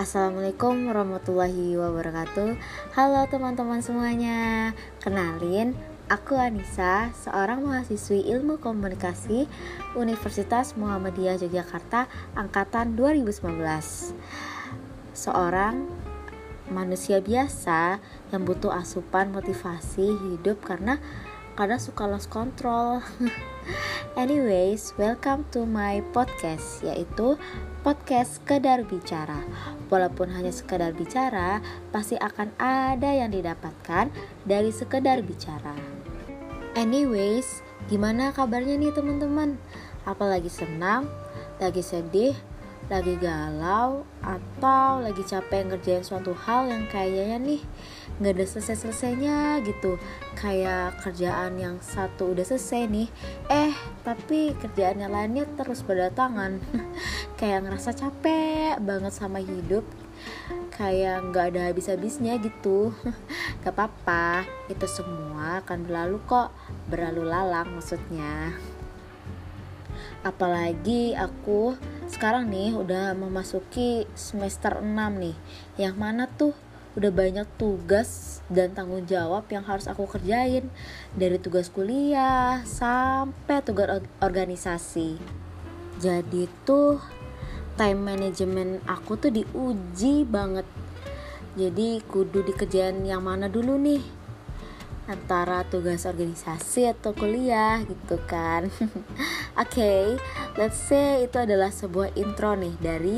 Assalamualaikum 0.00 0.88
warahmatullahi 0.88 1.76
wabarakatuh. 1.76 2.56
Halo 2.96 3.28
teman-teman 3.28 3.84
semuanya. 3.84 4.72
Kenalin, 4.96 5.76
aku 6.08 6.40
Anissa 6.40 7.12
Seorang 7.12 7.60
mahasiswi 7.68 8.24
ilmu 8.32 8.56
komunikasi 8.64 9.44
Universitas 9.92 10.72
Muhammadiyah 10.80 11.36
Yogyakarta 11.44 12.08
Angkatan 12.32 12.96
2019 12.96 13.60
Seorang 15.12 15.84
manusia 16.72 17.20
biasa 17.20 18.00
yang 18.32 18.48
butuh 18.48 18.72
asupan 18.72 19.28
motivasi 19.28 20.16
hidup 20.16 20.64
karena 20.64 20.96
kadang 21.60 21.76
suka 21.76 22.08
lost 22.08 22.32
control 22.32 23.04
Anyways, 24.18 24.92
welcome 24.98 25.46
to 25.54 25.62
my 25.64 26.02
podcast 26.10 26.82
yaitu 26.82 27.38
podcast 27.80 28.42
sekedar 28.42 28.82
bicara. 28.84 29.46
Walaupun 29.88 30.30
hanya 30.34 30.50
sekedar 30.50 30.92
bicara, 30.92 31.62
pasti 31.94 32.18
akan 32.18 32.52
ada 32.58 33.10
yang 33.10 33.30
didapatkan 33.30 34.10
dari 34.44 34.70
sekedar 34.74 35.22
bicara. 35.22 35.72
Anyways, 36.74 37.62
gimana 37.90 38.34
kabarnya 38.34 38.78
nih 38.78 38.94
teman-teman? 38.94 39.58
Apalagi 40.06 40.50
senang, 40.50 41.06
lagi 41.60 41.82
sedih, 41.82 42.34
lagi 42.90 43.14
galau, 43.22 44.02
atau 44.18 44.98
lagi 44.98 45.22
capek 45.22 45.70
ngerjain 45.70 46.02
suatu 46.02 46.34
hal 46.34 46.66
yang 46.66 46.90
kayaknya 46.90 47.38
nih 47.38 47.62
nggak 48.18 48.34
ada 48.36 48.46
selesai-selesainya 48.50 49.62
gitu. 49.62 49.96
Kayak 50.34 50.98
kerjaan 51.00 51.56
yang 51.56 51.78
satu 51.78 52.34
udah 52.34 52.42
selesai 52.42 52.90
nih 52.90 53.08
eh 53.48 53.72
tapi 54.02 54.58
kerjaan 54.58 55.00
yang 55.00 55.14
lainnya 55.14 55.46
terus 55.54 55.86
berdatangan. 55.86 56.58
Kayak 57.38 57.70
ngerasa 57.70 57.94
capek 57.94 58.76
banget 58.82 59.14
sama 59.14 59.38
hidup 59.38 59.86
kayak 60.80 61.28
nggak 61.28 61.52
ada 61.52 61.60
habis-habisnya 61.68 62.40
gitu. 62.40 62.92
Gak 63.60 63.76
apa-apa 63.76 64.48
itu 64.72 64.88
semua 64.88 65.60
akan 65.60 65.84
berlalu 65.84 66.16
kok 66.24 66.48
berlalu 66.88 67.28
lalang 67.28 67.68
maksudnya. 67.76 68.56
Apalagi 70.24 71.12
aku 71.12 71.76
sekarang 72.10 72.50
nih 72.50 72.74
udah 72.74 73.14
memasuki 73.14 74.02
semester 74.18 74.82
6 74.82 74.90
nih. 75.22 75.36
Yang 75.78 75.94
mana 75.94 76.26
tuh 76.26 76.52
udah 76.98 77.14
banyak 77.14 77.46
tugas 77.54 78.42
dan 78.50 78.74
tanggung 78.74 79.06
jawab 79.06 79.46
yang 79.46 79.62
harus 79.62 79.86
aku 79.86 80.10
kerjain. 80.10 80.66
Dari 81.14 81.38
tugas 81.38 81.70
kuliah 81.70 82.66
sampai 82.66 83.62
tugas 83.62 84.02
organisasi. 84.18 85.22
Jadi 86.02 86.50
tuh 86.66 86.98
time 87.78 88.02
management 88.02 88.82
aku 88.90 89.14
tuh 89.14 89.30
diuji 89.30 90.26
banget. 90.26 90.66
Jadi 91.54 92.02
kudu 92.02 92.42
dikerjain 92.42 93.06
yang 93.06 93.22
mana 93.22 93.46
dulu 93.46 93.78
nih 93.78 94.19
antara 95.08 95.64
tugas 95.68 96.04
organisasi 96.04 96.90
atau 96.90 97.16
kuliah 97.16 97.80
gitu 97.86 98.20
kan. 98.28 98.68
Oke 98.82 98.92
okay, 99.56 100.02
let's 100.60 100.76
say 100.76 101.24
itu 101.24 101.36
adalah 101.40 101.72
sebuah 101.72 102.12
intro 102.18 102.58
nih 102.58 102.74
dari 102.80 103.16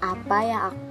apa 0.00 0.38
yang 0.44 0.62
aku 0.72 0.84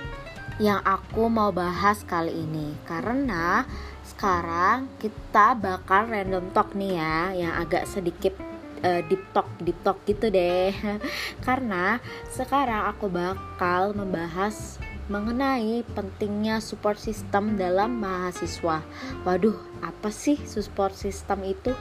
yang 0.60 0.84
aku 0.84 1.32
mau 1.32 1.50
bahas 1.56 2.04
kali 2.04 2.36
ini. 2.36 2.76
Karena 2.84 3.64
sekarang 4.04 4.92
kita 5.00 5.56
bakal 5.56 6.12
random 6.12 6.52
talk 6.52 6.76
nih 6.76 7.00
ya 7.00 7.18
yang 7.48 7.54
agak 7.56 7.88
sedikit 7.88 8.36
uh, 8.84 9.00
deep 9.08 9.24
talk 9.32 9.48
deep 9.64 9.80
talk 9.82 9.98
gitu 10.04 10.28
deh. 10.28 10.76
Karena 11.48 12.04
sekarang 12.28 12.92
aku 12.92 13.08
bakal 13.08 13.96
membahas 13.96 14.78
mengenai 15.10 15.82
pentingnya 15.98 16.62
support 16.62 17.02
system 17.02 17.58
dalam 17.58 17.98
mahasiswa. 17.98 18.86
Waduh, 19.26 19.58
apa 19.82 20.14
sih 20.14 20.38
support 20.46 20.94
system 20.94 21.44
itu? 21.44 21.74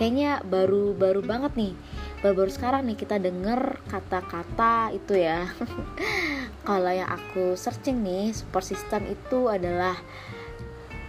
Kayaknya 0.00 0.40
baru-baru 0.48 1.20
banget 1.20 1.52
nih. 1.54 1.74
Baru-baru 2.24 2.50
sekarang 2.50 2.88
nih 2.88 2.96
kita 2.96 3.20
denger 3.20 3.84
kata-kata 3.86 4.96
itu 4.96 5.14
ya. 5.14 5.46
kalau 6.68 6.92
yang 6.92 7.08
aku 7.08 7.56
searching 7.56 8.00
nih 8.00 8.32
support 8.32 8.64
system 8.64 9.04
itu 9.08 9.48
adalah 9.52 9.96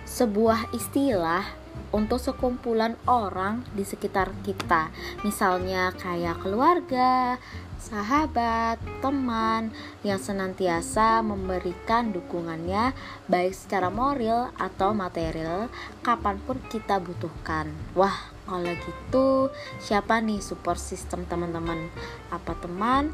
sebuah 0.04 0.76
istilah 0.76 1.44
untuk 1.92 2.20
sekumpulan 2.20 2.96
orang 3.08 3.64
di 3.76 3.84
sekitar 3.84 4.32
kita 4.44 4.92
misalnya 5.24 5.92
kayak 5.96 6.40
keluarga 6.40 7.40
sahabat, 7.82 8.78
teman 9.02 9.74
yang 10.06 10.22
senantiasa 10.22 11.26
memberikan 11.26 12.14
dukungannya 12.14 12.94
baik 13.26 13.58
secara 13.58 13.90
moral 13.90 14.54
atau 14.54 14.94
material 14.94 15.66
kapan 16.06 16.38
pun 16.46 16.62
kita 16.70 17.02
butuhkan. 17.02 17.74
Wah, 17.98 18.30
kalau 18.46 18.70
gitu 18.70 19.50
siapa 19.82 20.22
nih 20.22 20.38
support 20.46 20.78
system 20.78 21.26
teman-teman? 21.26 21.90
Apa 22.30 22.54
teman, 22.62 23.10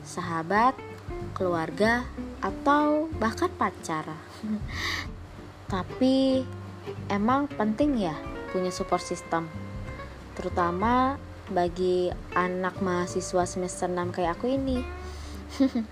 sahabat, 0.00 0.72
keluarga, 1.36 2.08
atau 2.40 3.12
bahkan 3.20 3.52
pacar. 3.52 4.16
Tapi 5.72 6.40
emang 7.12 7.52
penting 7.52 8.00
ya 8.00 8.16
punya 8.54 8.72
support 8.72 9.04
system, 9.04 9.50
terutama 10.38 11.20
bagi 11.50 12.10
anak 12.34 12.82
mahasiswa 12.82 13.46
semester 13.46 13.86
6 13.86 14.14
kayak 14.14 14.38
aku 14.38 14.50
ini. 14.54 14.82
Oke, 15.62 15.82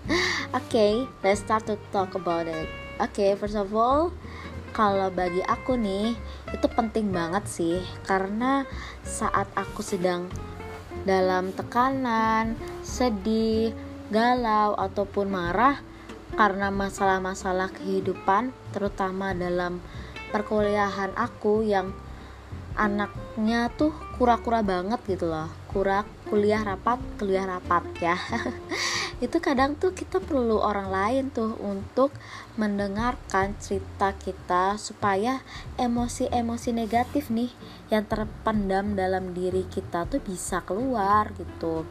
okay, 0.51 0.93
let's 1.23 1.41
start 1.41 1.63
to 1.65 1.79
talk 1.95 2.13
about 2.15 2.45
it. 2.45 2.67
Oke, 2.99 3.19
okay, 3.19 3.29
first 3.39 3.55
of 3.55 3.71
all, 3.71 4.11
kalau 4.75 5.07
bagi 5.07 5.39
aku 5.47 5.79
nih 5.79 6.11
itu 6.51 6.67
penting 6.67 7.15
banget 7.15 7.47
sih 7.47 7.79
karena 8.03 8.67
saat 9.07 9.47
aku 9.55 9.79
sedang 9.79 10.27
dalam 11.07 11.55
tekanan, 11.55 12.59
sedih, 12.83 13.71
galau 14.11 14.75
ataupun 14.75 15.31
marah 15.31 15.79
karena 16.35 16.67
masalah-masalah 16.69 17.71
kehidupan 17.71 18.51
terutama 18.75 19.31
dalam 19.31 19.79
perkuliahan 20.35 21.15
aku 21.15 21.63
yang 21.63 21.95
anaknya 22.75 23.71
tuh 23.79 23.95
kura-kura 24.15 24.63
banget 24.63 25.03
gitu 25.11 25.27
loh. 25.27 25.51
Kura 25.67 26.07
kuliah 26.31 26.63
rapat 26.63 27.03
kuliah 27.19 27.43
rapat 27.43 27.83
ya. 27.99 28.15
Itu 29.25 29.43
kadang 29.43 29.75
tuh 29.75 29.91
kita 29.91 30.23
perlu 30.23 30.59
orang 30.59 30.87
lain 30.91 31.25
tuh 31.35 31.55
untuk 31.59 32.15
mendengarkan 32.55 33.55
cerita 33.59 34.15
kita 34.15 34.79
supaya 34.79 35.43
emosi-emosi 35.75 36.71
negatif 36.71 37.27
nih 37.27 37.51
yang 37.91 38.07
terpendam 38.07 38.95
dalam 38.95 39.35
diri 39.35 39.67
kita 39.67 40.07
tuh 40.07 40.23
bisa 40.23 40.63
keluar 40.63 41.35
gitu. 41.35 41.83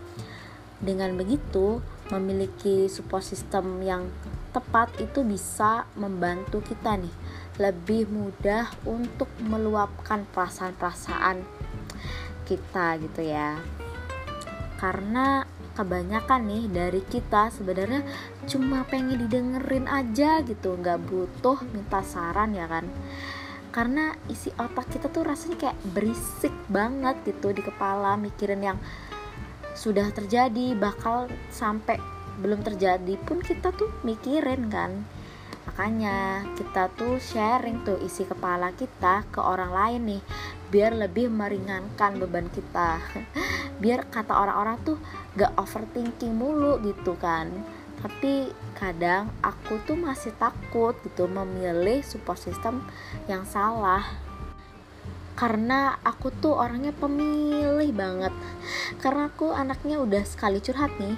Dengan 0.80 1.16
begitu 1.16 1.80
memiliki 2.12 2.88
support 2.92 3.24
system 3.24 3.80
yang 3.80 4.08
tepat 4.52 4.92
itu 5.00 5.24
bisa 5.24 5.88
membantu 5.96 6.60
kita 6.64 6.96
nih. 7.00 7.14
Lebih 7.54 8.10
mudah 8.10 8.68
untuk 8.84 9.30
meluapkan 9.40 10.26
perasaan-perasaan 10.34 11.53
kita 12.44 13.00
gitu 13.00 13.24
ya. 13.24 13.58
Karena 14.78 15.44
kebanyakan 15.74 16.46
nih 16.46 16.64
dari 16.70 17.02
kita 17.02 17.50
sebenarnya 17.50 18.06
cuma 18.46 18.86
pengen 18.86 19.26
didengerin 19.26 19.90
aja 19.90 20.40
gitu 20.46 20.78
nggak 20.78 21.02
butuh 21.10 21.58
minta 21.74 22.00
saran 22.06 22.54
ya 22.54 22.70
kan. 22.70 22.86
Karena 23.74 24.14
isi 24.30 24.54
otak 24.54 24.86
kita 24.86 25.10
tuh 25.10 25.26
rasanya 25.26 25.58
kayak 25.58 25.78
berisik 25.90 26.54
banget 26.70 27.18
gitu 27.26 27.50
di 27.50 27.58
kepala 27.58 28.14
mikirin 28.14 28.62
yang 28.62 28.78
sudah 29.74 30.06
terjadi 30.14 30.78
bakal 30.78 31.26
sampai 31.50 31.98
belum 32.38 32.62
terjadi 32.62 33.18
pun 33.26 33.42
kita 33.42 33.74
tuh 33.74 33.90
mikirin 34.06 34.70
kan. 34.70 35.02
Makanya 35.66 36.46
kita 36.54 36.92
tuh 36.94 37.18
sharing 37.18 37.82
tuh 37.82 37.98
isi 37.98 38.22
kepala 38.22 38.70
kita 38.78 39.26
ke 39.34 39.42
orang 39.42 39.74
lain 39.74 40.02
nih 40.06 40.22
biar 40.74 40.90
lebih 40.98 41.30
meringankan 41.30 42.18
beban 42.18 42.50
kita. 42.50 42.98
Biar 43.82 44.10
kata 44.10 44.34
orang-orang 44.34 44.82
tuh 44.82 44.98
gak 45.38 45.54
overthinking 45.54 46.34
mulu 46.34 46.82
gitu 46.82 47.14
kan. 47.14 47.46
Tapi 48.02 48.50
kadang 48.74 49.30
aku 49.38 49.78
tuh 49.86 49.94
masih 49.94 50.34
takut 50.34 50.98
gitu 51.06 51.30
memilih 51.30 52.02
support 52.02 52.42
system 52.42 52.82
yang 53.30 53.46
salah. 53.46 54.02
Karena 55.38 55.94
aku 56.02 56.34
tuh 56.42 56.58
orangnya 56.58 56.90
pemilih 56.90 57.94
banget. 57.94 58.34
Karena 58.98 59.30
aku 59.30 59.54
anaknya 59.54 60.02
udah 60.02 60.26
sekali 60.26 60.58
curhat 60.58 60.90
nih 60.98 61.14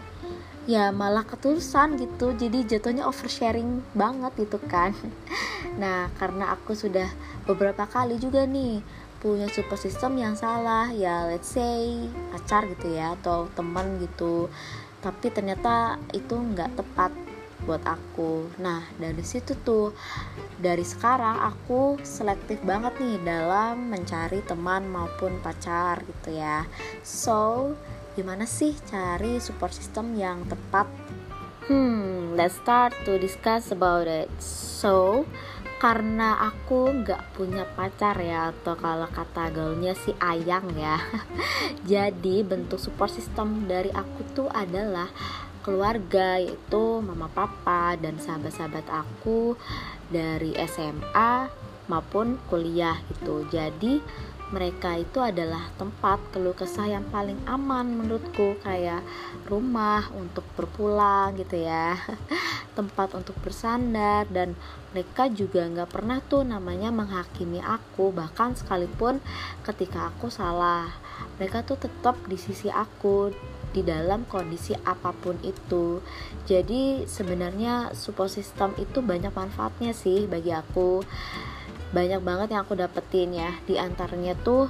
ya 0.66 0.90
malah 0.92 1.24
ketulusan 1.24 1.96
gitu. 1.96 2.36
Jadi 2.36 2.76
jatuhnya 2.76 3.08
oversharing 3.08 3.80
banget 3.96 4.36
gitu 4.36 4.60
kan. 4.68 4.92
Nah 5.76 6.08
karena 6.16 6.56
aku 6.56 6.72
sudah 6.72 7.10
beberapa 7.44 7.84
kali 7.84 8.16
juga 8.16 8.48
nih 8.48 8.80
punya 9.26 9.50
support 9.50 9.82
system 9.82 10.23
yang 10.23 10.38
salah 10.38 10.94
ya 10.94 11.26
let's 11.26 11.50
say 11.50 11.99
pacar 12.31 12.62
gitu 12.70 12.94
ya 12.94 13.19
atau 13.19 13.50
teman 13.58 13.99
gitu. 13.99 14.46
Tapi 15.02 15.34
ternyata 15.34 15.99
itu 16.14 16.38
nggak 16.38 16.78
tepat 16.78 17.11
buat 17.67 17.82
aku. 17.82 18.46
Nah 18.62 18.87
dari 19.02 19.26
situ 19.26 19.58
tuh 19.67 19.90
dari 20.62 20.87
sekarang 20.87 21.43
aku 21.43 21.99
selektif 22.06 22.62
banget 22.62 22.94
nih 23.02 23.19
dalam 23.26 23.90
mencari 23.90 24.46
teman 24.46 24.87
maupun 24.87 25.43
pacar 25.43 26.06
gitu 26.06 26.38
ya. 26.38 26.62
So 27.02 27.75
gimana 28.14 28.46
sih 28.46 28.78
cari 28.87 29.43
support 29.43 29.75
system 29.75 30.14
yang 30.14 30.46
tepat? 30.46 30.87
Hmm 31.67 32.38
let's 32.38 32.55
start 32.62 32.94
to 33.02 33.19
discuss 33.19 33.75
about 33.75 34.06
it. 34.06 34.31
So 34.38 35.26
karena 35.76 36.40
aku 36.40 36.88
nggak 37.05 37.37
punya 37.37 37.69
pacar 37.76 38.17
ya 38.17 38.49
atau 38.49 38.81
kalau 38.81 39.05
kata 39.12 39.52
gaulnya 39.52 39.93
si 39.93 40.17
ayang 40.17 40.73
ya. 40.73 40.96
Jadi 41.93 42.40
bentuk 42.40 42.81
support 42.81 43.12
system 43.12 43.69
dari 43.69 43.93
aku 43.93 44.25
tuh 44.32 44.49
adalah 44.49 45.12
keluarga 45.61 46.40
yaitu 46.40 47.02
mama 47.05 47.28
papa 47.28 47.99
dan 48.00 48.17
sahabat-sahabat 48.17 48.87
aku 48.88 49.58
dari 50.08 50.56
SMA 50.64 51.52
maupun 51.93 52.40
kuliah 52.49 52.96
gitu. 53.12 53.44
Jadi 53.52 54.00
mereka 54.54 54.94
itu 54.94 55.19
adalah 55.19 55.70
tempat 55.75 56.22
keluh 56.31 56.54
kesah 56.54 56.87
yang 56.87 57.02
paling 57.10 57.38
aman 57.50 57.82
menurutku 57.87 58.54
kayak 58.62 59.02
rumah 59.50 60.06
untuk 60.14 60.46
berpulang 60.54 61.34
gitu 61.34 61.66
ya 61.66 61.98
tempat 62.78 63.16
untuk 63.19 63.34
bersandar 63.43 64.28
dan 64.31 64.54
mereka 64.94 65.26
juga 65.26 65.66
nggak 65.66 65.90
pernah 65.90 66.22
tuh 66.22 66.46
namanya 66.46 66.94
menghakimi 66.94 67.58
aku 67.58 68.14
bahkan 68.14 68.54
sekalipun 68.54 69.19
ketika 69.66 70.14
aku 70.14 70.31
salah 70.31 70.94
mereka 71.37 71.66
tuh 71.66 71.81
tetap 71.81 72.14
di 72.31 72.38
sisi 72.38 72.70
aku 72.70 73.34
di 73.76 73.84
dalam 73.84 74.25
kondisi 74.25 74.72
apa 74.72 75.12
pun 75.12 75.37
itu. 75.44 76.00
Jadi 76.49 77.04
sebenarnya 77.04 77.92
support 77.92 78.32
system 78.32 78.72
itu 78.81 79.04
banyak 79.04 79.37
manfaatnya 79.37 79.92
sih 79.92 80.25
bagi 80.25 80.49
aku 80.49 81.04
banyak 81.96 82.20
banget 82.20 82.52
yang 82.52 82.69
aku 82.69 82.76
dapetin 82.76 83.32
ya. 83.32 83.56
Di 83.64 83.81
antaranya 83.81 84.37
tuh 84.37 84.69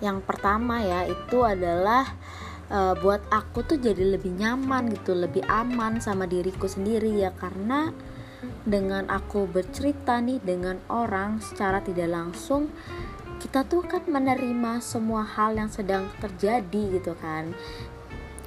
yang 0.00 0.24
pertama 0.24 0.80
ya 0.80 1.04
itu 1.04 1.44
adalah 1.44 2.08
uh, 2.72 2.96
buat 2.96 3.20
aku 3.28 3.68
tuh 3.68 3.76
jadi 3.76 4.16
lebih 4.16 4.32
nyaman 4.32 4.88
gitu 4.96 5.12
lebih 5.12 5.44
aman 5.44 6.00
sama 6.00 6.24
diriku 6.24 6.64
sendiri 6.64 7.12
ya. 7.20 7.36
Karena 7.36 7.92
dengan 8.64 9.04
aku 9.12 9.44
bercerita 9.44 10.16
nih 10.24 10.40
dengan 10.40 10.80
orang 10.88 11.44
secara 11.44 11.84
tidak 11.84 12.08
langsung 12.08 12.72
kita 13.38 13.62
tuh 13.68 13.86
kan 13.86 14.02
menerima 14.08 14.82
semua 14.82 15.22
hal 15.22 15.54
yang 15.54 15.68
sedang 15.68 16.08
terjadi 16.24 16.96
gitu 16.96 17.12
kan. 17.20 17.52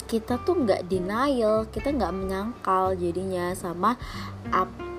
Kita 0.10 0.42
tuh 0.44 0.68
nggak 0.68 0.90
denial 0.92 1.70
kita 1.70 1.94
nggak 1.94 2.12
menyangkal 2.12 2.98
jadinya 3.00 3.56
sama 3.56 3.96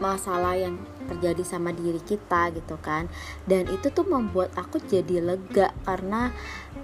masalah 0.01 0.57
yang 0.57 0.81
terjadi 1.09 1.43
sama 1.43 1.75
diri 1.75 1.99
kita 2.03 2.53
gitu 2.55 2.79
kan. 2.79 3.11
Dan 3.49 3.67
itu 3.71 3.91
tuh 3.91 4.07
membuat 4.07 4.55
aku 4.55 4.79
jadi 4.83 5.23
lega 5.23 5.75
karena 5.87 6.31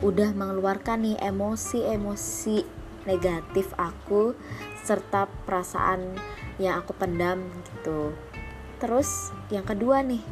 udah 0.01 0.35
mengeluarkan 0.35 1.05
nih 1.05 1.17
emosi-emosi 1.23 2.65
negatif 3.09 3.73
aku 3.81 4.37
serta 4.85 5.29
perasaan 5.49 6.17
yang 6.61 6.81
aku 6.81 6.93
pendam 6.97 7.45
gitu. 7.75 8.13
Terus 8.79 9.33
yang 9.51 9.67
kedua 9.67 10.05
nih 10.05 10.23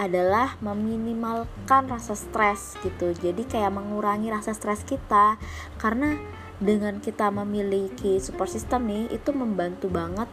adalah 0.00 0.56
meminimalkan 0.64 1.92
rasa 1.92 2.16
stres 2.16 2.80
gitu. 2.80 3.12
Jadi 3.12 3.44
kayak 3.44 3.68
mengurangi 3.68 4.32
rasa 4.32 4.56
stres 4.56 4.80
kita. 4.88 5.36
Karena 5.76 6.16
dengan 6.60 7.00
kita 7.00 7.28
memiliki 7.28 8.16
support 8.20 8.48
system 8.48 8.88
nih 8.88 9.12
itu 9.12 9.32
membantu 9.32 9.88
banget 9.92 10.28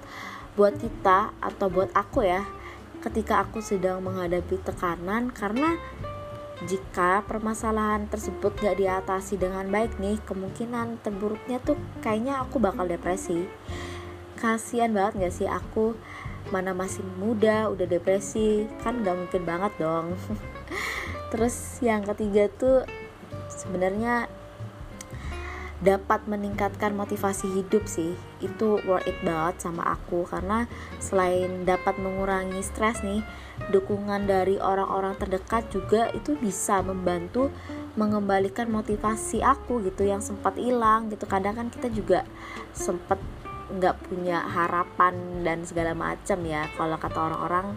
buat 0.58 0.76
kita 0.82 1.38
atau 1.38 1.70
buat 1.70 1.94
aku 1.94 2.26
ya 2.26 2.42
ketika 3.06 3.46
aku 3.46 3.62
sedang 3.62 4.02
menghadapi 4.02 4.58
tekanan 4.66 5.30
karena 5.30 5.78
jika 6.66 7.22
permasalahan 7.30 8.10
tersebut 8.10 8.58
gak 8.58 8.82
diatasi 8.82 9.38
dengan 9.38 9.70
baik 9.70 10.02
nih 10.02 10.18
kemungkinan 10.26 10.98
terburuknya 11.06 11.62
tuh 11.62 11.78
kayaknya 12.02 12.42
aku 12.42 12.58
bakal 12.58 12.90
depresi. 12.90 13.46
Kasihan 14.42 14.90
banget 14.90 15.22
gak 15.22 15.36
sih 15.38 15.46
aku? 15.46 15.94
Mana 16.50 16.74
masih 16.74 17.06
muda 17.22 17.70
udah 17.70 17.86
depresi 17.86 18.66
kan 18.82 19.06
gak 19.06 19.14
mungkin 19.14 19.46
banget 19.46 19.78
dong. 19.78 20.18
Terus 21.32 21.78
yang 21.86 22.02
ketiga 22.02 22.50
tuh 22.50 22.90
sebenarnya 23.54 24.26
dapat 25.78 26.26
meningkatkan 26.26 26.98
motivasi 26.98 27.62
hidup 27.62 27.86
sih. 27.86 28.18
Itu 28.42 28.82
worth 28.86 29.06
it 29.06 29.18
banget 29.22 29.62
sama 29.62 29.86
aku 29.86 30.26
karena 30.26 30.66
selain 30.98 31.70
dapat 31.70 32.02
mengurangi 32.02 32.62
stres 32.66 33.06
nih 33.06 33.22
dukungan 33.70 34.26
dari 34.26 34.58
orang-orang 34.58 35.18
terdekat 35.18 35.70
juga 35.70 36.10
itu 36.14 36.34
bisa 36.38 36.82
membantu 36.82 37.54
mengembalikan 37.98 38.70
motivasi 38.70 39.42
aku 39.42 39.82
gitu 39.86 40.06
yang 40.06 40.22
sempat 40.22 40.58
hilang 40.58 41.14
gitu. 41.14 41.30
Kadang 41.30 41.58
kan 41.58 41.68
kita 41.70 41.90
juga 41.94 42.26
sempat 42.74 43.22
nggak 43.68 44.08
punya 44.08 44.48
harapan 44.48 45.44
dan 45.44 45.68
segala 45.68 45.92
macam 45.92 46.40
ya 46.48 46.72
kalau 46.80 46.96
kata 46.96 47.20
orang-orang 47.20 47.76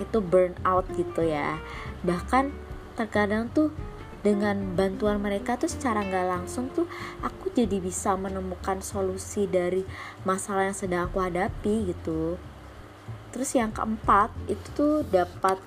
itu 0.00 0.20
burn 0.20 0.56
out 0.64 0.84
gitu 0.96 1.24
ya. 1.24 1.60
Bahkan 2.04 2.52
terkadang 2.96 3.52
tuh 3.52 3.72
dengan 4.26 4.74
bantuan 4.74 5.22
mereka 5.22 5.54
tuh 5.54 5.70
secara 5.70 6.02
nggak 6.02 6.26
langsung 6.26 6.66
tuh 6.74 6.90
aku 7.22 7.54
jadi 7.54 7.78
bisa 7.78 8.18
menemukan 8.18 8.82
solusi 8.82 9.46
dari 9.46 9.86
masalah 10.26 10.66
yang 10.66 10.74
sedang 10.74 11.06
aku 11.06 11.22
hadapi 11.22 11.94
gitu. 11.94 12.34
Terus 13.30 13.54
yang 13.54 13.70
keempat 13.70 14.34
itu 14.50 14.66
tuh 14.74 14.94
dapat 15.06 15.62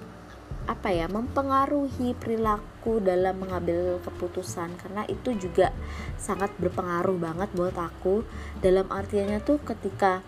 apa 0.67 0.91
ya 0.91 1.07
mempengaruhi 1.07 2.13
perilaku 2.19 2.99
dalam 2.99 3.39
mengambil 3.39 4.03
keputusan. 4.03 4.75
Karena 4.75 5.07
itu 5.07 5.31
juga 5.39 5.71
sangat 6.19 6.51
berpengaruh 6.59 7.15
banget 7.15 7.49
buat 7.55 7.79
aku. 7.79 8.27
Dalam 8.59 8.91
artiannya 8.91 9.39
tuh 9.39 9.63
ketika 9.63 10.19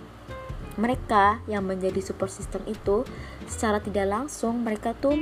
mereka 0.81 1.37
yang 1.45 1.69
menjadi 1.69 2.01
support 2.01 2.33
system 2.33 2.65
itu 2.65 3.05
secara 3.45 3.77
tidak 3.77 4.09
langsung 4.09 4.65
mereka 4.65 4.97
tuh 4.97 5.13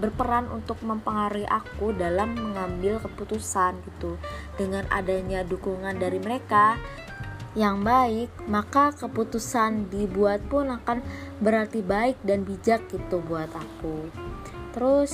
berperan 0.00 0.48
untuk 0.48 0.80
mempengaruhi 0.80 1.44
aku 1.44 1.92
dalam 1.92 2.32
mengambil 2.32 2.96
keputusan 3.04 3.76
gitu. 3.84 4.16
Dengan 4.56 4.88
adanya 4.88 5.44
dukungan 5.44 6.00
dari 6.00 6.16
mereka 6.16 6.80
yang 7.52 7.84
baik 7.84 8.32
maka 8.48 8.96
keputusan 8.96 9.92
dibuat 9.92 10.40
pun 10.48 10.72
akan 10.72 11.04
berarti 11.44 11.84
baik 11.84 12.16
dan 12.24 12.48
bijak 12.48 12.88
gitu 12.88 13.20
buat 13.20 13.52
aku. 13.52 14.08
Terus 14.72 15.12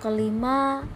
kelima 0.00 0.88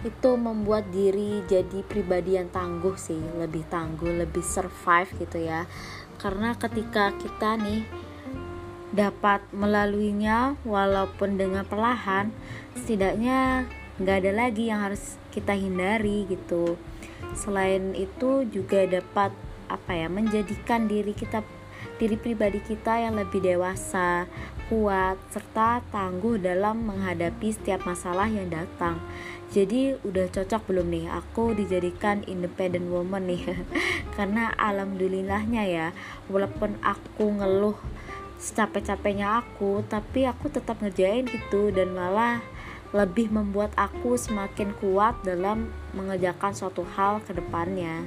itu 0.00 0.32
membuat 0.32 0.88
diri 0.88 1.44
jadi 1.44 1.84
pribadi 1.84 2.40
yang 2.40 2.48
tangguh 2.48 2.96
sih. 2.96 3.20
Lebih 3.36 3.68
tangguh 3.68 4.24
lebih 4.24 4.44
survive 4.44 5.08
gitu 5.20 5.44
ya 5.44 5.68
karena 6.20 6.52
ketika 6.52 7.16
kita 7.16 7.56
nih 7.56 7.82
dapat 8.92 9.40
melaluinya 9.56 10.60
walaupun 10.68 11.40
dengan 11.40 11.64
perlahan 11.64 12.28
setidaknya 12.76 13.64
nggak 13.96 14.16
ada 14.24 14.32
lagi 14.32 14.68
yang 14.68 14.84
harus 14.84 15.16
kita 15.32 15.56
hindari 15.56 16.28
gitu. 16.28 16.76
Selain 17.32 17.96
itu 17.96 18.44
juga 18.52 18.84
dapat 18.84 19.32
apa 19.70 19.92
ya 19.94 20.10
menjadikan 20.10 20.90
diri 20.90 21.14
kita 21.14 21.40
diri 21.96 22.16
pribadi 22.18 22.58
kita 22.60 22.96
yang 22.96 23.16
lebih 23.16 23.40
dewasa 23.40 24.26
kuat 24.72 25.20
serta 25.30 25.84
tangguh 25.94 26.40
dalam 26.40 26.84
menghadapi 26.84 27.54
setiap 27.54 27.86
masalah 27.86 28.26
yang 28.26 28.50
datang 28.50 28.98
jadi 29.50 29.98
udah 30.06 30.30
cocok 30.30 30.62
belum 30.70 30.86
nih? 30.94 31.06
Aku 31.10 31.58
dijadikan 31.58 32.22
independent 32.30 32.86
woman 32.86 33.26
nih. 33.26 33.58
Karena 34.16 34.54
alhamdulillahnya 34.54 35.62
ya 35.66 35.86
walaupun 36.30 36.78
aku 36.78 37.34
ngeluh 37.34 37.74
secapek-capeknya 38.40 39.44
aku 39.44 39.84
tapi 39.84 40.24
aku 40.24 40.48
tetap 40.48 40.80
ngerjain 40.80 41.28
gitu 41.28 41.68
dan 41.74 41.92
malah 41.92 42.40
lebih 42.90 43.30
membuat 43.30 43.70
aku 43.74 44.16
semakin 44.16 44.74
kuat 44.78 45.18
dalam 45.26 45.70
mengerjakan 45.98 46.54
suatu 46.54 46.86
hal 46.94 47.18
ke 47.26 47.34
depannya. 47.34 48.06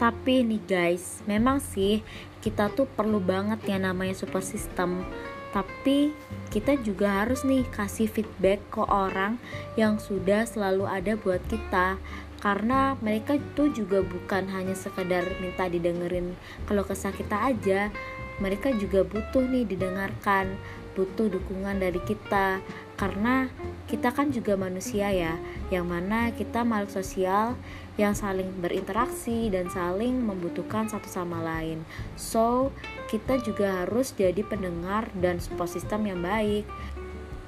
Tapi 0.00 0.48
nih 0.48 0.64
guys 0.64 1.20
memang 1.28 1.60
sih 1.60 2.00
kita 2.40 2.72
tuh 2.72 2.88
perlu 2.88 3.20
banget 3.20 3.60
ya 3.68 3.76
namanya 3.76 4.16
support 4.16 4.44
system 4.44 5.04
tapi 5.50 6.14
kita 6.50 6.78
juga 6.82 7.22
harus 7.22 7.42
nih 7.42 7.66
kasih 7.74 8.06
feedback 8.06 8.62
ke 8.70 8.82
orang 8.86 9.38
yang 9.74 9.98
sudah 9.98 10.46
selalu 10.46 10.86
ada 10.86 11.18
buat 11.18 11.42
kita. 11.50 11.98
Karena 12.40 12.96
mereka 13.04 13.36
itu 13.36 13.68
juga 13.68 14.00
bukan 14.00 14.48
hanya 14.48 14.72
sekedar 14.72 15.28
minta 15.44 15.68
didengerin 15.68 16.32
kalau 16.64 16.86
kesah 16.86 17.12
kita 17.12 17.36
aja. 17.36 17.92
Mereka 18.40 18.72
juga 18.80 19.04
butuh 19.04 19.44
nih 19.44 19.68
didengarkan 19.68 20.56
butuh 20.94 21.30
dukungan 21.30 21.78
dari 21.78 22.00
kita 22.02 22.58
karena 23.00 23.48
kita 23.88 24.12
kan 24.12 24.28
juga 24.28 24.60
manusia 24.60 25.08
ya 25.08 25.40
yang 25.72 25.88
mana 25.88 26.36
kita 26.36 26.68
makhluk 26.68 26.92
sosial 26.92 27.56
yang 27.96 28.12
saling 28.12 28.52
berinteraksi 28.60 29.48
dan 29.48 29.72
saling 29.72 30.20
membutuhkan 30.20 30.84
satu 30.86 31.08
sama 31.08 31.40
lain. 31.40 31.80
So 32.20 32.76
kita 33.08 33.40
juga 33.40 33.82
harus 33.82 34.12
jadi 34.12 34.44
pendengar 34.44 35.08
dan 35.16 35.40
support 35.40 35.72
system 35.72 36.12
yang 36.12 36.20
baik. 36.20 36.68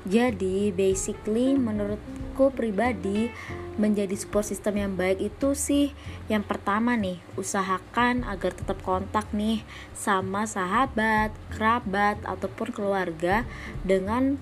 Jadi 0.08 0.72
basically 0.74 1.54
menurutku 1.54 2.50
pribadi 2.50 3.30
menjadi 3.78 4.12
support 4.18 4.44
system 4.44 4.76
yang 4.80 4.92
baik 4.98 5.22
itu 5.22 5.56
sih 5.56 5.96
yang 6.28 6.44
pertama 6.44 6.92
nih 6.98 7.22
usahakan 7.40 8.20
agar 8.28 8.52
tetap 8.52 8.82
kontak 8.84 9.24
nih 9.32 9.64
sama 9.96 10.44
sahabat, 10.44 11.32
kerabat 11.54 12.20
ataupun 12.26 12.68
keluarga 12.74 13.48
dengan 13.86 14.36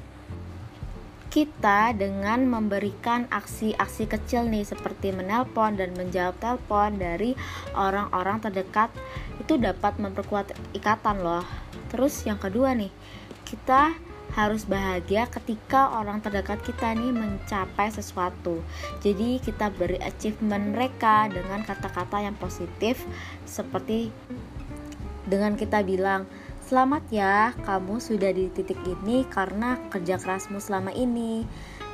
kita 1.31 1.95
dengan 1.95 2.43
memberikan 2.43 3.31
aksi-aksi 3.31 4.11
kecil 4.11 4.51
nih 4.51 4.67
seperti 4.67 5.15
menelpon 5.15 5.79
dan 5.79 5.95
menjawab 5.95 6.35
telepon 6.43 6.99
dari 6.99 7.39
orang-orang 7.79 8.43
terdekat 8.43 8.91
itu 9.39 9.55
dapat 9.55 9.95
memperkuat 10.03 10.51
ikatan 10.75 11.23
loh. 11.23 11.47
Terus 11.95 12.27
yang 12.27 12.43
kedua 12.43 12.75
nih, 12.75 12.91
kita 13.47 13.95
harus 14.35 14.67
bahagia 14.67 15.27
ketika 15.27 15.95
orang 15.99 16.23
terdekat 16.23 16.63
kita 16.67 16.95
nih 16.99 17.15
mencapai 17.15 17.91
sesuatu. 17.91 18.63
Jadi 19.03 19.39
kita 19.39 19.71
beri 19.71 19.99
achievement 20.03 20.75
mereka 20.75 21.31
dengan 21.31 21.63
kata-kata 21.63 22.27
yang 22.27 22.35
positif 22.39 23.03
seperti 23.47 24.11
dengan 25.27 25.55
kita 25.55 25.83
bilang 25.87 26.27
Selamat 26.71 27.03
ya, 27.11 27.51
kamu 27.67 27.99
sudah 27.99 28.31
di 28.31 28.47
titik 28.47 28.79
ini 28.87 29.27
karena 29.27 29.75
kerja 29.91 30.23
kerasmu 30.23 30.63
selama 30.63 30.95
ini. 30.95 31.43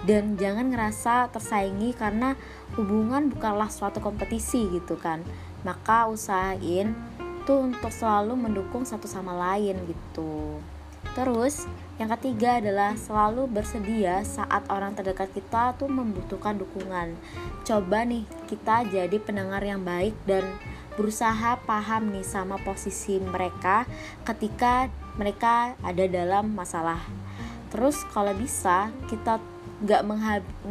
Dan 0.04 0.36
jangan 0.36 0.68
ngerasa 0.68 1.32
tersaingi 1.32 1.96
karena 1.96 2.36
hubungan 2.76 3.32
bukanlah 3.32 3.72
suatu 3.72 4.04
kompetisi 4.04 4.68
gitu 4.68 5.00
kan. 5.00 5.24
Maka 5.64 6.12
usahain 6.12 6.92
tuh 7.48 7.72
untuk 7.72 7.88
selalu 7.88 8.36
mendukung 8.36 8.84
satu 8.84 9.08
sama 9.08 9.32
lain 9.32 9.80
gitu. 9.88 10.60
Terus, 11.16 11.64
yang 11.96 12.12
ketiga 12.12 12.60
adalah 12.60 13.00
selalu 13.00 13.48
bersedia 13.48 14.28
saat 14.28 14.60
orang 14.68 14.92
terdekat 14.92 15.32
kita 15.32 15.72
tuh 15.80 15.88
membutuhkan 15.88 16.60
dukungan. 16.60 17.16
Coba 17.64 18.04
nih 18.04 18.28
kita 18.44 18.84
jadi 18.92 19.16
pendengar 19.24 19.64
yang 19.64 19.80
baik 19.80 20.12
dan 20.28 20.44
berusaha 20.96 21.60
paham 21.62 22.10
nih 22.10 22.26
sama 22.26 22.56
posisi 22.60 23.20
mereka 23.20 23.84
ketika 24.24 24.88
mereka 25.20 25.76
ada 25.84 26.04
dalam 26.08 26.56
masalah. 26.56 27.00
Terus 27.70 28.00
kalau 28.10 28.32
bisa 28.32 28.90
kita 29.06 29.38
nggak 29.84 30.02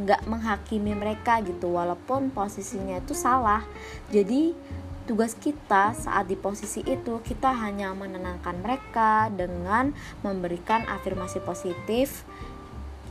nggak 0.02 0.22
menghakimi 0.26 0.98
mereka 0.98 1.38
gitu 1.46 1.70
walaupun 1.70 2.34
posisinya 2.34 2.98
itu 3.00 3.14
salah. 3.14 3.62
Jadi 4.10 4.58
Tugas 5.06 5.38
kita 5.38 5.94
saat 5.94 6.26
di 6.26 6.34
posisi 6.34 6.82
itu, 6.82 7.22
kita 7.22 7.54
hanya 7.54 7.94
menenangkan 7.94 8.58
mereka 8.58 9.30
dengan 9.30 9.94
memberikan 10.26 10.82
afirmasi 10.82 11.46
positif 11.46 12.26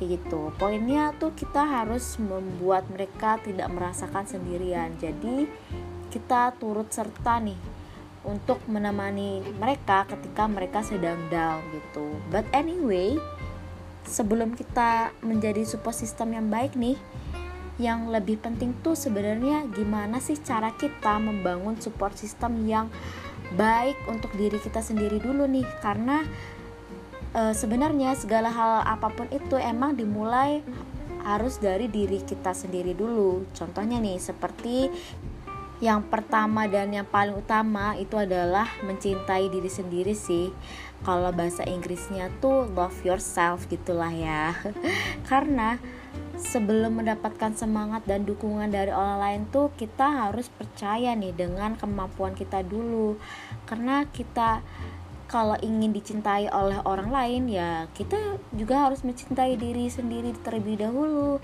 kayak 0.02 0.18
gitu. 0.18 0.50
Poinnya 0.58 1.14
tuh 1.22 1.30
kita 1.38 1.62
harus 1.62 2.18
membuat 2.18 2.90
mereka 2.90 3.38
tidak 3.46 3.70
merasakan 3.70 4.26
sendirian. 4.26 4.90
Jadi 4.98 5.46
kita 6.14 6.54
turut 6.62 6.86
serta 6.94 7.42
nih 7.42 7.58
untuk 8.22 8.62
menemani 8.70 9.42
mereka 9.58 10.06
ketika 10.06 10.46
mereka 10.46 10.86
sedang 10.86 11.18
down 11.28 11.60
gitu. 11.74 12.14
But 12.30 12.46
anyway, 12.54 13.18
sebelum 14.06 14.54
kita 14.54 15.10
menjadi 15.26 15.66
support 15.66 15.98
system 15.98 16.32
yang 16.38 16.46
baik 16.48 16.78
nih, 16.78 16.96
yang 17.76 18.06
lebih 18.06 18.38
penting 18.38 18.70
tuh 18.86 18.94
sebenarnya 18.94 19.66
gimana 19.74 20.22
sih 20.22 20.38
cara 20.38 20.70
kita 20.78 21.18
membangun 21.18 21.74
support 21.82 22.14
system 22.14 22.62
yang 22.70 22.86
baik 23.58 23.98
untuk 24.06 24.30
diri 24.38 24.62
kita 24.62 24.78
sendiri 24.78 25.18
dulu 25.18 25.44
nih 25.50 25.66
karena 25.82 26.22
e, 27.34 27.50
sebenarnya 27.50 28.14
segala 28.14 28.48
hal 28.54 28.86
apa 28.86 29.10
pun 29.10 29.26
itu 29.34 29.58
emang 29.58 29.98
dimulai 29.98 30.62
harus 31.26 31.58
dari 31.58 31.90
diri 31.90 32.22
kita 32.22 32.54
sendiri 32.54 32.94
dulu 32.94 33.42
contohnya 33.58 33.98
nih 33.98 34.22
seperti 34.22 34.88
yang 35.82 36.06
pertama 36.06 36.70
dan 36.70 36.94
yang 36.94 37.06
paling 37.06 37.34
utama 37.34 37.98
itu 37.98 38.14
adalah 38.14 38.70
mencintai 38.86 39.50
diri 39.50 39.66
sendiri 39.66 40.14
sih. 40.14 40.54
Kalau 41.02 41.34
bahasa 41.34 41.66
Inggrisnya 41.66 42.30
tuh 42.38 42.70
love 42.72 43.02
yourself 43.02 43.66
gitulah 43.66 44.10
ya. 44.14 44.54
Karena 45.30 45.76
sebelum 46.38 47.02
mendapatkan 47.02 47.54
semangat 47.58 48.06
dan 48.06 48.22
dukungan 48.22 48.70
dari 48.70 48.94
orang 48.94 49.18
lain 49.18 49.42
tuh 49.50 49.74
kita 49.74 50.30
harus 50.30 50.46
percaya 50.46 51.12
nih 51.18 51.34
dengan 51.34 51.74
kemampuan 51.74 52.38
kita 52.38 52.62
dulu. 52.62 53.18
Karena 53.66 54.06
kita 54.08 54.62
kalau 55.24 55.58
ingin 55.58 55.90
dicintai 55.90 56.46
oleh 56.52 56.78
orang 56.84 57.10
lain 57.10 57.50
ya 57.50 57.90
kita 57.90 58.38
juga 58.54 58.86
harus 58.86 59.02
mencintai 59.02 59.56
diri 59.58 59.90
sendiri 59.90 60.30
terlebih 60.44 60.84
dahulu 60.84 61.42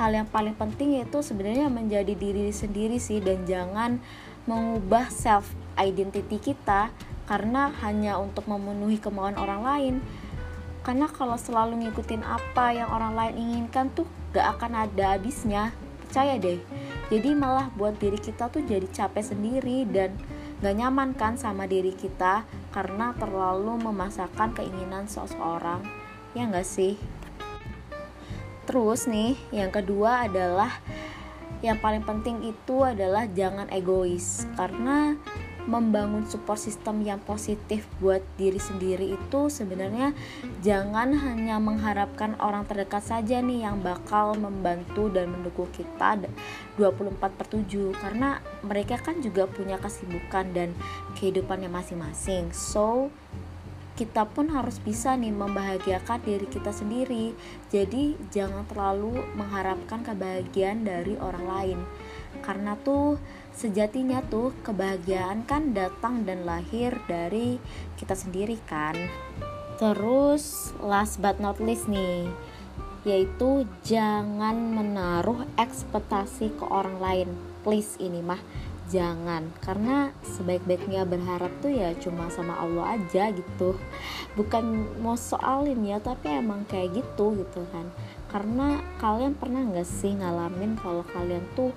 hal 0.00 0.10
yang 0.12 0.28
paling 0.28 0.56
penting 0.56 0.96
yaitu 0.96 1.20
sebenarnya 1.20 1.68
menjadi 1.68 2.16
diri 2.16 2.48
sendiri 2.48 2.96
sih 2.96 3.20
dan 3.20 3.44
jangan 3.44 4.00
mengubah 4.48 5.12
self 5.12 5.52
identity 5.78 6.40
kita 6.40 6.90
karena 7.28 7.70
hanya 7.84 8.18
untuk 8.18 8.48
memenuhi 8.50 8.98
kemauan 8.98 9.38
orang 9.38 9.62
lain. 9.62 9.94
Karena 10.82 11.06
kalau 11.06 11.38
selalu 11.38 11.86
ngikutin 11.86 12.26
apa 12.26 12.74
yang 12.74 12.90
orang 12.90 13.14
lain 13.14 13.34
inginkan 13.38 13.86
tuh 13.94 14.08
gak 14.34 14.58
akan 14.58 14.88
ada 14.88 15.14
habisnya. 15.14 15.70
Percaya 16.02 16.36
deh. 16.36 16.58
Jadi 17.06 17.30
malah 17.38 17.70
buat 17.78 17.96
diri 18.02 18.18
kita 18.18 18.50
tuh 18.50 18.66
jadi 18.66 18.84
capek 18.90 19.22
sendiri 19.22 19.86
dan 19.86 20.18
gak 20.58 20.74
nyaman 20.74 21.14
kan 21.14 21.38
sama 21.38 21.70
diri 21.70 21.94
kita 21.94 22.42
karena 22.74 23.14
terlalu 23.14 23.78
memasakkan 23.78 24.50
keinginan 24.58 25.06
seseorang. 25.06 25.86
Ya 26.34 26.50
gak 26.50 26.66
sih 26.66 26.98
terus 28.64 29.10
nih 29.10 29.34
yang 29.50 29.70
kedua 29.72 30.26
adalah 30.30 30.70
yang 31.62 31.78
paling 31.78 32.02
penting 32.02 32.42
itu 32.42 32.82
adalah 32.82 33.24
jangan 33.30 33.70
egois. 33.70 34.44
Karena 34.58 35.14
membangun 35.62 36.26
support 36.26 36.58
system 36.58 37.06
yang 37.06 37.22
positif 37.22 37.86
buat 38.02 38.18
diri 38.34 38.58
sendiri 38.58 39.14
itu 39.14 39.46
sebenarnya 39.46 40.10
jangan 40.58 41.14
hanya 41.14 41.62
mengharapkan 41.62 42.34
orang 42.42 42.66
terdekat 42.66 42.98
saja 43.06 43.38
nih 43.38 43.62
yang 43.62 43.78
bakal 43.78 44.34
membantu 44.34 45.06
dan 45.06 45.30
mendukung 45.30 45.70
kita 45.70 46.18
24 46.74 47.14
per 47.14 47.46
7 47.46 47.94
karena 47.94 48.42
mereka 48.66 48.98
kan 48.98 49.22
juga 49.22 49.46
punya 49.46 49.78
kesibukan 49.78 50.50
dan 50.50 50.74
kehidupannya 51.14 51.70
masing-masing. 51.70 52.50
So 52.50 53.14
kita 54.02 54.26
pun 54.26 54.50
harus 54.50 54.82
bisa 54.82 55.14
nih 55.14 55.30
membahagiakan 55.30 56.26
diri 56.26 56.50
kita 56.50 56.74
sendiri. 56.74 57.30
Jadi 57.70 58.18
jangan 58.34 58.66
terlalu 58.66 59.14
mengharapkan 59.38 60.02
kebahagiaan 60.02 60.82
dari 60.82 61.14
orang 61.22 61.46
lain. 61.46 61.78
Karena 62.42 62.74
tuh 62.82 63.22
sejatinya 63.54 64.18
tuh 64.26 64.50
kebahagiaan 64.66 65.46
kan 65.46 65.70
datang 65.70 66.26
dan 66.26 66.42
lahir 66.42 66.98
dari 67.06 67.62
kita 67.94 68.18
sendiri 68.18 68.58
kan. 68.66 68.98
Terus 69.78 70.74
last 70.82 71.22
but 71.22 71.38
not 71.38 71.62
least 71.62 71.86
nih 71.86 72.26
yaitu 73.02 73.66
jangan 73.82 74.54
menaruh 74.78 75.46
ekspektasi 75.58 76.54
ke 76.54 76.64
orang 76.66 76.98
lain. 77.02 77.28
Please 77.62 77.98
ini 77.98 78.22
mah 78.22 78.38
jangan 78.92 79.48
karena 79.64 80.12
sebaik-baiknya 80.20 81.08
berharap 81.08 81.48
tuh 81.64 81.72
ya 81.72 81.96
cuma 81.96 82.28
sama 82.28 82.60
Allah 82.60 83.00
aja 83.00 83.32
gitu. 83.32 83.80
Bukan 84.36 84.92
mau 85.00 85.16
soalin 85.16 85.80
ya 85.88 85.96
tapi 85.96 86.28
emang 86.28 86.68
kayak 86.68 87.00
gitu 87.00 87.40
gitu 87.40 87.64
kan. 87.72 87.88
Karena 88.28 88.84
kalian 89.00 89.32
pernah 89.32 89.64
nggak 89.64 89.88
sih 89.88 90.12
ngalamin 90.12 90.76
kalau 90.76 91.00
kalian 91.16 91.42
tuh 91.56 91.72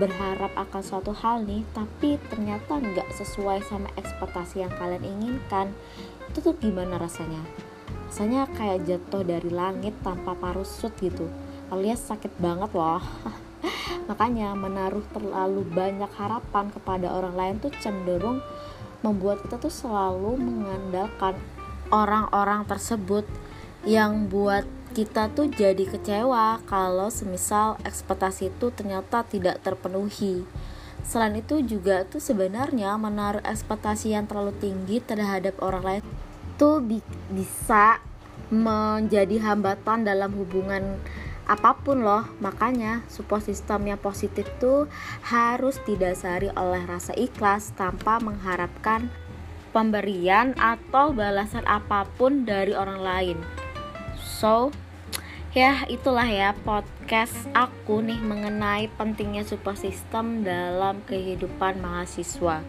berharap 0.00 0.50
akan 0.56 0.82
suatu 0.82 1.14
hal 1.14 1.46
nih 1.46 1.62
tapi 1.70 2.18
ternyata 2.32 2.82
nggak 2.82 3.14
sesuai 3.14 3.62
sama 3.68 3.92
ekspektasi 4.00 4.64
yang 4.64 4.72
kalian 4.80 5.04
inginkan? 5.04 5.76
Itu 6.32 6.40
tuh 6.40 6.56
gimana 6.56 6.96
rasanya? 6.96 7.44
Rasanya 8.08 8.48
kayak 8.56 8.88
jatuh 8.88 9.20
dari 9.20 9.52
langit 9.52 9.92
tanpa 10.00 10.32
parusut 10.32 10.96
gitu. 11.04 11.28
Alias 11.68 12.04
sakit 12.04 12.32
banget 12.40 12.72
loh 12.76 13.00
makanya 14.04 14.52
menaruh 14.52 15.04
terlalu 15.12 15.64
banyak 15.68 16.10
harapan 16.16 16.68
kepada 16.72 17.08
orang 17.12 17.34
lain 17.34 17.56
tuh 17.60 17.72
cenderung 17.80 18.44
membuat 19.04 19.44
kita 19.44 19.60
tuh 19.60 19.72
selalu 19.72 20.40
mengandalkan 20.40 21.36
orang-orang 21.92 22.64
tersebut 22.64 23.28
yang 23.84 24.32
buat 24.32 24.64
kita 24.96 25.28
tuh 25.34 25.52
jadi 25.52 25.84
kecewa 25.84 26.64
kalau 26.64 27.12
semisal 27.12 27.76
ekspektasi 27.84 28.48
itu 28.48 28.72
ternyata 28.72 29.26
tidak 29.26 29.60
terpenuhi. 29.60 30.48
Selain 31.04 31.36
itu 31.36 31.60
juga 31.60 32.08
tuh 32.08 32.22
sebenarnya 32.22 32.96
menaruh 32.96 33.44
ekspektasi 33.44 34.16
yang 34.16 34.24
terlalu 34.24 34.56
tinggi 34.56 35.04
terhadap 35.04 35.60
orang 35.60 35.84
lain 35.84 36.02
tuh 36.56 36.80
bi 36.80 37.02
bisa 37.28 38.00
menjadi 38.48 39.42
hambatan 39.42 40.06
dalam 40.06 40.32
hubungan 40.32 40.96
apa 41.44 41.76
pun 41.76 42.00
loh 42.00 42.24
makanya 42.40 43.04
support 43.06 43.44
system 43.44 43.84
yang 43.88 44.00
positif 44.00 44.48
tuh 44.56 44.88
harus 45.24 45.76
didasari 45.84 46.48
oleh 46.56 46.82
rasa 46.88 47.12
ikhlas 47.12 47.76
tanpa 47.76 48.16
mengharapkan 48.20 49.12
pemberian 49.74 50.54
atau 50.54 51.10
balasan 51.10 51.66
apa 51.66 52.06
pun 52.14 52.46
dari 52.46 52.72
orang 52.72 53.00
lain. 53.02 53.38
So 54.22 54.70
ya 55.54 55.86
itulah 55.86 56.26
ya 56.26 56.54
podcast 56.66 57.34
aku 57.54 58.02
nih 58.02 58.18
mengenai 58.18 58.90
pentingnya 58.94 59.46
support 59.46 59.78
system 59.78 60.42
dalam 60.42 61.02
kehidupan 61.06 61.78
mahasiswa 61.78 62.62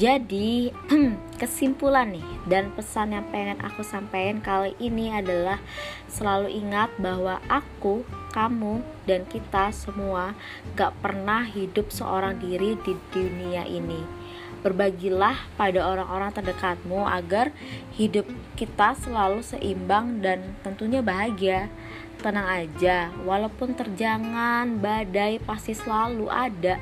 jadi 0.00 0.72
kesimpulan 1.40 2.08
nih 2.08 2.24
dan 2.48 2.72
pesan 2.72 3.12
yang 3.12 3.28
pengen 3.28 3.60
aku 3.60 3.84
sampaikan 3.84 4.40
kali 4.40 4.72
ini 4.80 5.12
adalah 5.12 5.60
selalu 6.08 6.48
ingat 6.56 6.88
bahwa 6.96 7.36
aku, 7.52 8.08
kamu, 8.32 8.80
dan 9.04 9.28
kita 9.28 9.68
semua 9.76 10.32
gak 10.72 10.96
pernah 11.04 11.44
hidup 11.44 11.92
seorang 11.92 12.40
diri 12.40 12.80
di 12.80 12.96
dunia 13.12 13.68
ini 13.68 14.00
Berbagilah 14.60 15.48
pada 15.56 15.88
orang-orang 15.88 16.36
terdekatmu 16.36 17.08
agar 17.08 17.48
hidup 17.96 18.28
kita 18.60 18.92
selalu 18.92 19.40
seimbang 19.40 20.20
dan 20.20 20.52
tentunya 20.60 21.00
bahagia 21.00 21.72
tenang 22.20 22.44
aja, 22.44 23.08
walaupun 23.24 23.72
terjangan, 23.72 24.76
badai 24.76 25.40
pasti 25.40 25.72
selalu 25.72 26.28
ada. 26.28 26.76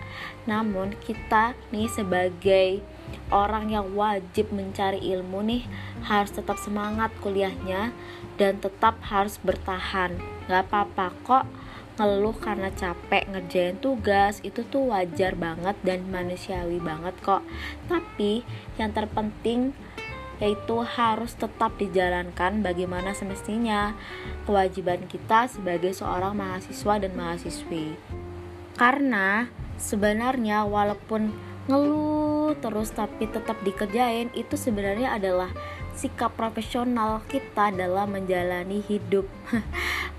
Namun 0.51 0.99
kita 0.99 1.55
nih 1.71 1.87
sebagai 1.87 2.83
orang 3.29 3.69
yang 3.69 3.93
wajib 3.93 4.49
mencari 4.53 5.01
ilmu 5.01 5.45
nih 5.45 5.63
harus 6.09 6.33
tetap 6.33 6.57
semangat 6.57 7.13
kuliahnya 7.21 7.93
dan 8.41 8.61
tetap 8.63 9.01
harus 9.05 9.37
bertahan. 9.43 10.17
Gak 10.49 10.69
apa-apa 10.71 11.13
kok 11.25 11.45
ngeluh 11.99 12.37
karena 12.39 12.71
capek 12.71 13.27
ngerjain 13.27 13.77
tugas 13.83 14.39
itu 14.47 14.63
tuh 14.63 14.95
wajar 14.95 15.35
banget 15.35 15.75
dan 15.83 16.07
manusiawi 16.07 16.79
banget 16.79 17.13
kok. 17.21 17.43
Tapi 17.91 18.47
yang 18.79 18.95
terpenting 18.95 19.75
yaitu 20.39 20.87
harus 20.87 21.35
tetap 21.35 21.75
dijalankan 21.83 22.63
bagaimana 22.63 23.11
semestinya 23.11 23.99
kewajiban 24.47 25.03
kita 25.11 25.51
sebagai 25.51 25.91
seorang 25.91 26.39
mahasiswa 26.39 26.95
dan 27.03 27.13
mahasiswi. 27.19 27.99
Karena 28.79 29.51
sebenarnya 29.75 30.63
walaupun 30.63 31.35
ngeluh 31.69 32.57
terus 32.59 32.91
tapi 32.97 33.29
tetap 33.29 33.61
dikerjain 33.61 34.33
itu 34.33 34.57
sebenarnya 34.57 35.21
adalah 35.21 35.53
sikap 35.99 36.33
profesional 36.39 37.21
kita 37.27 37.75
dalam 37.75 38.15
menjalani 38.15 38.81
hidup. 38.87 39.27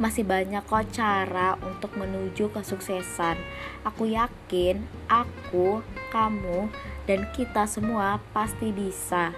Masih 0.01 0.27
banyak 0.27 0.63
kok 0.67 0.91
cara 0.91 1.55
untuk 1.63 1.95
menuju 1.95 2.51
kesuksesan. 2.51 3.39
Aku 3.87 4.07
yakin 4.07 4.83
aku, 5.07 5.79
kamu, 6.11 6.67
dan 7.07 7.27
kita 7.31 7.63
semua 7.63 8.19
pasti 8.35 8.75
bisa 8.75 9.31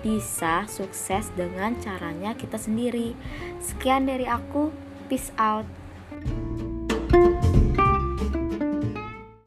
bisa 0.00 0.64
sukses 0.68 1.28
dengan 1.34 1.76
caranya 1.82 2.36
kita 2.36 2.56
sendiri. 2.56 3.16
Sekian 3.60 4.06
dari 4.08 4.24
aku, 4.28 4.72
peace 5.08 5.32
out. 5.36 5.79